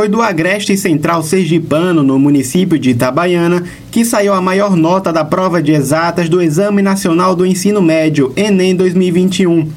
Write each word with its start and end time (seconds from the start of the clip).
foi 0.00 0.08
do 0.08 0.22
Agreste 0.22 0.78
Central 0.78 1.22
Sergipano, 1.22 2.02
no 2.02 2.18
município 2.18 2.78
de 2.78 2.88
Itabaiana, 2.88 3.62
que 3.90 4.02
saiu 4.02 4.32
a 4.32 4.40
maior 4.40 4.74
nota 4.74 5.12
da 5.12 5.26
prova 5.26 5.62
de 5.62 5.72
exatas 5.72 6.26
do 6.26 6.40
Exame 6.40 6.80
Nacional 6.80 7.36
do 7.36 7.44
Ensino 7.44 7.82
Médio, 7.82 8.32
Enem 8.34 8.74
2021. 8.74 9.68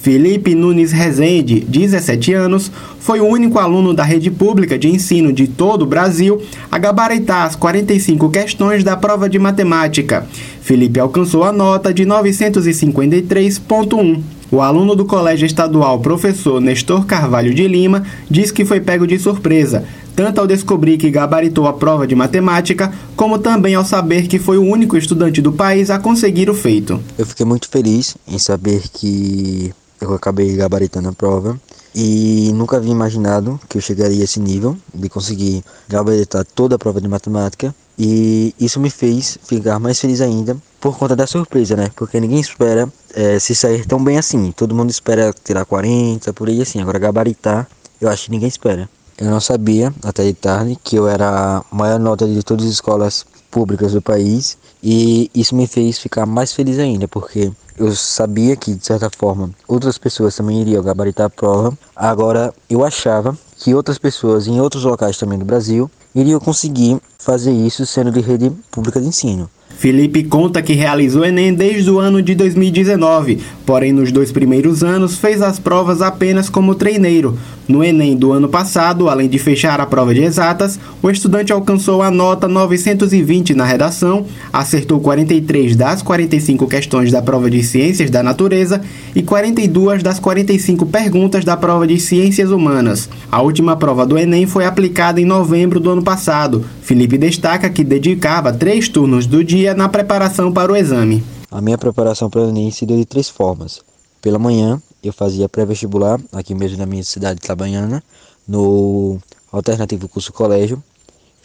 Felipe 0.00 0.54
Nunes 0.54 0.92
Rezende, 0.92 1.58
17 1.58 2.32
anos, 2.32 2.70
foi 3.00 3.20
o 3.20 3.26
único 3.26 3.58
aluno 3.58 3.92
da 3.92 4.04
rede 4.04 4.30
pública 4.30 4.78
de 4.78 4.86
ensino 4.86 5.32
de 5.32 5.48
todo 5.48 5.82
o 5.82 5.86
Brasil 5.86 6.40
a 6.70 6.78
gabaritar 6.78 7.44
as 7.44 7.56
45 7.56 8.30
questões 8.30 8.84
da 8.84 8.96
prova 8.96 9.28
de 9.28 9.40
matemática. 9.40 10.24
Felipe 10.60 11.00
alcançou 11.00 11.42
a 11.42 11.50
nota 11.50 11.92
de 11.92 12.06
953.1. 12.06 14.41
O 14.52 14.60
aluno 14.60 14.94
do 14.94 15.06
Colégio 15.06 15.46
Estadual 15.46 15.98
Professor 16.00 16.60
Nestor 16.60 17.06
Carvalho 17.06 17.54
de 17.54 17.66
Lima 17.66 18.04
diz 18.30 18.50
que 18.50 18.66
foi 18.66 18.80
pego 18.80 19.06
de 19.06 19.18
surpresa, 19.18 19.82
tanto 20.14 20.42
ao 20.42 20.46
descobrir 20.46 20.98
que 20.98 21.10
gabaritou 21.10 21.66
a 21.66 21.72
prova 21.72 22.06
de 22.06 22.14
matemática, 22.14 22.92
como 23.16 23.38
também 23.38 23.74
ao 23.74 23.82
saber 23.82 24.28
que 24.28 24.38
foi 24.38 24.58
o 24.58 24.62
único 24.62 24.94
estudante 24.94 25.40
do 25.40 25.54
país 25.54 25.88
a 25.88 25.98
conseguir 25.98 26.50
o 26.50 26.54
feito. 26.54 27.00
Eu 27.16 27.24
fiquei 27.24 27.46
muito 27.46 27.66
feliz 27.66 28.14
em 28.28 28.38
saber 28.38 28.82
que 28.92 29.72
eu 29.98 30.12
acabei 30.12 30.54
gabaritando 30.54 31.08
a 31.08 31.12
prova 31.14 31.58
e 31.94 32.50
nunca 32.54 32.76
havia 32.76 32.92
imaginado 32.92 33.60
que 33.68 33.78
eu 33.78 33.82
chegaria 33.82 34.22
a 34.22 34.24
esse 34.24 34.40
nível 34.40 34.76
de 34.94 35.08
conseguir 35.08 35.64
gabaritar 35.88 36.44
toda 36.44 36.76
a 36.76 36.78
prova 36.78 37.00
de 37.00 37.08
matemática 37.08 37.74
e 37.98 38.54
isso 38.58 38.80
me 38.80 38.90
fez 38.90 39.38
ficar 39.44 39.78
mais 39.78 40.00
feliz 40.00 40.20
ainda 40.20 40.56
por 40.80 40.96
conta 40.98 41.14
da 41.14 41.26
surpresa, 41.26 41.76
né? 41.76 41.90
Porque 41.94 42.18
ninguém 42.18 42.40
espera 42.40 42.88
é, 43.14 43.38
se 43.38 43.54
sair 43.54 43.86
tão 43.86 44.02
bem 44.02 44.18
assim. 44.18 44.50
Todo 44.52 44.74
mundo 44.74 44.90
espera 44.90 45.32
tirar 45.44 45.64
40, 45.64 46.32
por 46.32 46.48
aí 46.48 46.62
assim. 46.62 46.80
Agora 46.80 46.98
gabaritar, 46.98 47.68
eu 48.00 48.08
acho 48.08 48.24
que 48.24 48.30
ninguém 48.30 48.48
espera. 48.48 48.88
Eu 49.18 49.30
não 49.30 49.40
sabia, 49.40 49.94
até 50.02 50.24
de 50.24 50.32
tarde, 50.32 50.76
que 50.82 50.96
eu 50.96 51.06
era 51.06 51.58
a 51.58 51.64
maior 51.70 52.00
nota 52.00 52.26
de 52.26 52.42
todas 52.42 52.66
as 52.66 52.72
escolas 52.72 53.24
públicas 53.52 53.92
do 53.92 54.00
país 54.00 54.56
e 54.82 55.30
isso 55.34 55.54
me 55.54 55.66
fez 55.68 55.98
ficar 55.98 56.26
mais 56.26 56.52
feliz 56.52 56.78
ainda, 56.78 57.06
porque 57.06 57.52
eu 57.78 57.94
sabia 57.94 58.56
que, 58.56 58.74
de 58.74 58.84
certa 58.84 59.10
forma, 59.10 59.50
outras 59.68 59.98
pessoas 59.98 60.34
também 60.34 60.62
iriam 60.62 60.82
gabaritar 60.82 61.26
a 61.26 61.30
prova. 61.30 61.76
Agora, 61.94 62.52
eu 62.68 62.84
achava 62.84 63.36
que 63.58 63.74
outras 63.74 63.98
pessoas 63.98 64.46
em 64.46 64.60
outros 64.60 64.84
locais 64.84 65.18
também 65.18 65.38
do 65.38 65.44
Brasil 65.44 65.90
iriam 66.14 66.40
conseguir 66.40 66.98
fazer 67.24 67.52
isso 67.52 67.86
sendo 67.86 68.10
de 68.10 68.20
rede 68.20 68.50
pública 68.70 69.00
de 69.00 69.06
ensino. 69.06 69.48
Felipe 69.78 70.22
conta 70.22 70.62
que 70.62 70.74
realizou 70.74 71.24
Enem 71.24 71.52
desde 71.52 71.90
o 71.90 71.98
ano 71.98 72.22
de 72.22 72.34
2019, 72.36 73.40
porém 73.66 73.92
nos 73.92 74.12
dois 74.12 74.30
primeiros 74.30 74.84
anos 74.84 75.16
fez 75.16 75.42
as 75.42 75.58
provas 75.58 76.00
apenas 76.00 76.48
como 76.48 76.74
treineiro. 76.74 77.36
No 77.66 77.82
Enem 77.82 78.16
do 78.16 78.32
ano 78.32 78.48
passado, 78.48 79.08
além 79.08 79.28
de 79.28 79.38
fechar 79.38 79.80
a 79.80 79.86
prova 79.86 80.14
de 80.14 80.22
exatas, 80.22 80.78
o 81.02 81.10
estudante 81.10 81.52
alcançou 81.52 82.02
a 82.02 82.10
nota 82.10 82.46
920 82.46 83.54
na 83.54 83.64
redação, 83.64 84.26
acertou 84.52 85.00
43 85.00 85.74
das 85.74 86.02
45 86.02 86.66
questões 86.66 87.10
da 87.10 87.22
prova 87.22 87.50
de 87.50 87.62
Ciências 87.62 88.10
da 88.10 88.22
Natureza 88.22 88.82
e 89.16 89.22
42 89.22 90.02
das 90.02 90.20
45 90.20 90.86
perguntas 90.86 91.44
da 91.44 91.56
prova 91.56 91.86
de 91.86 91.98
Ciências 91.98 92.50
Humanas. 92.50 93.08
A 93.30 93.42
última 93.42 93.76
prova 93.76 94.06
do 94.06 94.18
Enem 94.18 94.46
foi 94.46 94.64
aplicada 94.64 95.20
em 95.20 95.24
novembro 95.24 95.80
do 95.80 95.90
ano 95.90 96.02
passado. 96.02 96.64
Felipe 96.82 97.16
destaca 97.16 97.70
que 97.70 97.84
dedicava 97.84 98.52
três 98.52 98.88
turnos 98.88 99.24
do 99.24 99.44
dia 99.44 99.72
na 99.72 99.88
preparação 99.88 100.52
para 100.52 100.72
o 100.72 100.76
exame. 100.76 101.22
A 101.48 101.60
minha 101.60 101.78
preparação 101.78 102.28
para 102.28 102.40
o 102.40 102.48
Enem 102.48 102.72
se 102.72 102.84
deu 102.84 102.96
de 102.96 103.04
três 103.04 103.28
formas. 103.28 103.80
Pela 104.20 104.36
manhã, 104.36 104.82
eu 105.02 105.12
fazia 105.12 105.48
pré-vestibular, 105.48 106.20
aqui 106.32 106.56
mesmo 106.56 106.78
na 106.78 106.84
minha 106.84 107.04
cidade 107.04 107.38
Itabaiana, 107.38 108.02
no 108.48 109.16
Alternativo 109.52 110.08
Curso 110.08 110.32
Colégio. 110.32 110.82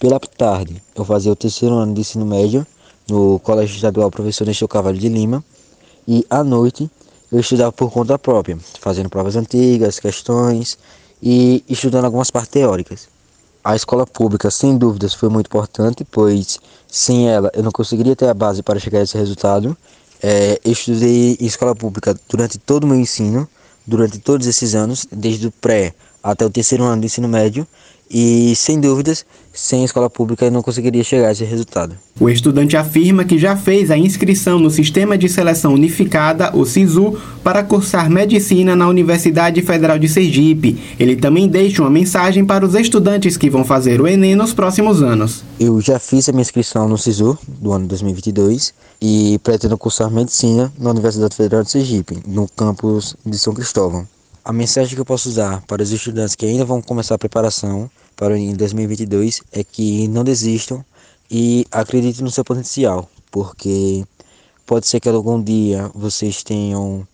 Pela 0.00 0.18
tarde, 0.18 0.82
eu 0.94 1.04
fazia 1.04 1.30
o 1.30 1.36
terceiro 1.36 1.74
ano 1.74 1.92
de 1.92 2.00
ensino 2.00 2.24
médio 2.24 2.66
no 3.06 3.38
Colégio 3.40 3.76
Estadual 3.76 4.10
Professor 4.10 4.46
Nestor 4.46 4.68
Carvalho 4.68 4.98
de 4.98 5.08
Lima. 5.08 5.44
E 6.08 6.24
à 6.30 6.42
noite, 6.42 6.90
eu 7.30 7.40
estudava 7.40 7.72
por 7.72 7.92
conta 7.92 8.18
própria, 8.18 8.56
fazendo 8.80 9.10
provas 9.10 9.36
antigas, 9.36 10.00
questões 10.00 10.78
e 11.22 11.62
estudando 11.68 12.06
algumas 12.06 12.30
partes 12.30 12.50
teóricas. 12.52 13.15
A 13.68 13.74
escola 13.74 14.06
pública, 14.06 14.48
sem 14.48 14.78
dúvidas, 14.78 15.12
foi 15.12 15.28
muito 15.28 15.48
importante, 15.48 16.06
pois 16.08 16.60
sem 16.86 17.28
ela 17.28 17.50
eu 17.52 17.64
não 17.64 17.72
conseguiria 17.72 18.14
ter 18.14 18.28
a 18.28 18.32
base 18.32 18.62
para 18.62 18.78
chegar 18.78 19.00
a 19.00 19.02
esse 19.02 19.18
resultado. 19.18 19.76
É, 20.22 20.60
estudei 20.64 21.36
em 21.40 21.46
escola 21.46 21.74
pública 21.74 22.16
durante 22.28 22.58
todo 22.58 22.84
o 22.84 22.86
meu 22.86 22.96
ensino, 22.96 23.48
durante 23.84 24.20
todos 24.20 24.46
esses 24.46 24.76
anos, 24.76 25.04
desde 25.10 25.48
o 25.48 25.50
pré 25.50 25.96
até 26.22 26.46
o 26.46 26.50
terceiro 26.50 26.84
ano 26.84 27.00
do 27.00 27.06
ensino 27.06 27.26
médio, 27.26 27.66
e 28.10 28.54
sem 28.54 28.80
dúvidas, 28.80 29.26
sem 29.52 29.84
escola 29.84 30.08
pública 30.08 30.44
eu 30.44 30.50
não 30.50 30.62
conseguiria 30.62 31.02
chegar 31.02 31.28
a 31.28 31.32
esse 31.32 31.44
resultado. 31.44 31.96
O 32.20 32.28
estudante 32.28 32.76
afirma 32.76 33.24
que 33.24 33.38
já 33.38 33.56
fez 33.56 33.90
a 33.90 33.98
inscrição 33.98 34.58
no 34.58 34.70
Sistema 34.70 35.18
de 35.18 35.28
Seleção 35.28 35.74
Unificada, 35.74 36.54
o 36.56 36.64
SISU, 36.64 37.18
para 37.42 37.62
cursar 37.62 38.08
medicina 38.10 38.76
na 38.76 38.88
Universidade 38.88 39.60
Federal 39.62 39.98
de 39.98 40.08
Sergipe. 40.08 40.78
Ele 40.98 41.16
também 41.16 41.48
deixa 41.48 41.82
uma 41.82 41.90
mensagem 41.90 42.44
para 42.44 42.64
os 42.64 42.74
estudantes 42.74 43.36
que 43.36 43.50
vão 43.50 43.64
fazer 43.64 44.00
o 44.00 44.06
Enem 44.06 44.34
nos 44.34 44.52
próximos 44.52 45.02
anos. 45.02 45.42
Eu 45.58 45.80
já 45.80 45.98
fiz 45.98 46.28
a 46.28 46.32
minha 46.32 46.42
inscrição 46.42 46.88
no 46.88 46.96
SISU 46.96 47.38
do 47.46 47.72
ano 47.72 47.86
2022 47.86 48.72
e 49.00 49.38
pretendo 49.42 49.76
cursar 49.76 50.10
medicina 50.10 50.72
na 50.78 50.90
Universidade 50.90 51.34
Federal 51.34 51.62
de 51.62 51.70
Sergipe, 51.70 52.18
no 52.26 52.48
campus 52.48 53.16
de 53.24 53.38
São 53.38 53.52
Cristóvão. 53.52 54.06
A 54.46 54.52
mensagem 54.52 54.94
que 54.94 55.00
eu 55.00 55.04
posso 55.04 55.28
usar 55.28 55.60
para 55.66 55.82
os 55.82 55.90
estudantes 55.90 56.36
que 56.36 56.46
ainda 56.46 56.64
vão 56.64 56.80
começar 56.80 57.16
a 57.16 57.18
preparação 57.18 57.90
para 58.14 58.32
o 58.32 58.36
em 58.36 58.54
2022 58.54 59.42
é 59.50 59.64
que 59.64 60.06
não 60.06 60.22
desistam 60.22 60.84
e 61.28 61.66
acreditem 61.68 62.22
no 62.22 62.30
seu 62.30 62.44
potencial, 62.44 63.10
porque 63.28 64.04
pode 64.64 64.86
ser 64.86 65.00
que 65.00 65.08
algum 65.08 65.42
dia 65.42 65.90
vocês 65.92 66.44
tenham 66.44 67.04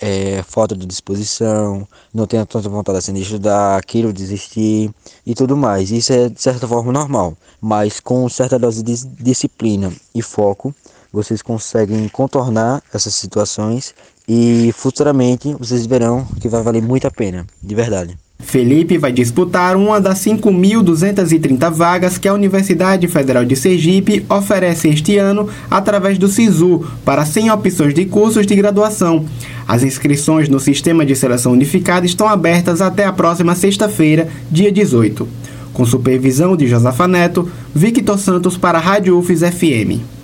é, 0.00 0.42
falta 0.44 0.74
de 0.74 0.86
disposição, 0.86 1.86
não 2.14 2.26
tenham 2.26 2.46
tanta 2.46 2.70
vontade 2.70 2.96
assim 2.96 3.12
de 3.12 3.20
estudar, 3.20 3.84
queiram 3.84 4.10
desistir 4.10 4.90
e 5.26 5.34
tudo 5.34 5.58
mais. 5.58 5.90
Isso 5.90 6.10
é 6.14 6.30
de 6.30 6.40
certa 6.40 6.66
forma 6.66 6.90
normal, 6.90 7.36
mas 7.60 8.00
com 8.00 8.26
certa 8.30 8.58
dose 8.58 8.82
de 8.82 8.94
disciplina 9.22 9.92
e 10.14 10.22
foco, 10.22 10.74
vocês 11.12 11.42
conseguem 11.42 12.08
contornar 12.08 12.82
essas 12.92 13.14
situações 13.14 13.94
e 14.28 14.70
futuramente 14.76 15.54
vocês 15.58 15.86
verão 15.86 16.26
que 16.40 16.48
vai 16.48 16.62
valer 16.62 16.82
muito 16.82 17.06
a 17.06 17.10
pena, 17.10 17.46
de 17.62 17.74
verdade. 17.74 18.16
Felipe 18.40 18.96
vai 18.96 19.12
disputar 19.12 19.76
uma 19.76 20.00
das 20.00 20.24
5.230 20.24 21.70
vagas 21.70 22.18
que 22.18 22.28
a 22.28 22.32
Universidade 22.32 23.08
Federal 23.08 23.44
de 23.44 23.56
Sergipe 23.56 24.24
oferece 24.28 24.88
este 24.88 25.18
ano 25.18 25.48
através 25.70 26.18
do 26.18 26.28
SISU 26.28 26.86
para 27.04 27.26
100 27.26 27.50
opções 27.50 27.94
de 27.94 28.06
cursos 28.06 28.46
de 28.46 28.54
graduação. 28.54 29.26
As 29.66 29.82
inscrições 29.82 30.48
no 30.48 30.60
Sistema 30.60 31.04
de 31.04 31.16
Seleção 31.16 31.52
Unificada 31.52 32.06
estão 32.06 32.28
abertas 32.28 32.80
até 32.80 33.04
a 33.04 33.12
próxima 33.12 33.54
sexta-feira, 33.54 34.28
dia 34.50 34.70
18. 34.70 35.28
Com 35.74 35.84
supervisão 35.84 36.56
de 36.56 36.66
Josafa 36.66 37.06
Neto, 37.06 37.50
Victor 37.74 38.18
Santos 38.18 38.56
para 38.56 38.78
a 38.78 38.80
Rádio 38.80 39.18
UFES 39.18 39.40
FM. 39.40 40.17